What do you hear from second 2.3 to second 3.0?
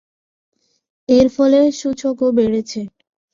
বেড়েছে।